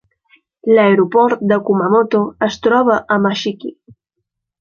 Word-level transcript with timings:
L'aeroport 0.77 1.43
de 1.51 1.59
Kumamoto 1.67 2.21
es 2.47 2.57
troba 2.69 2.97
a 3.17 3.19
Mashiki. 3.27 3.73